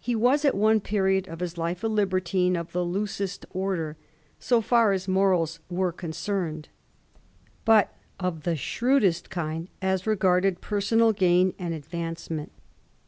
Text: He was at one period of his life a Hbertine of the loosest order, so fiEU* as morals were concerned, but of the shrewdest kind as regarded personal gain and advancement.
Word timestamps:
He 0.00 0.16
was 0.16 0.44
at 0.44 0.56
one 0.56 0.80
period 0.80 1.28
of 1.28 1.38
his 1.38 1.56
life 1.56 1.84
a 1.84 1.88
Hbertine 1.88 2.56
of 2.56 2.72
the 2.72 2.84
loosest 2.84 3.46
order, 3.50 3.96
so 4.40 4.60
fiEU* 4.60 4.92
as 4.92 5.06
morals 5.06 5.60
were 5.70 5.92
concerned, 5.92 6.68
but 7.64 7.94
of 8.18 8.42
the 8.42 8.56
shrewdest 8.56 9.30
kind 9.30 9.68
as 9.80 10.08
regarded 10.08 10.60
personal 10.60 11.12
gain 11.12 11.54
and 11.56 11.72
advancement. 11.72 12.50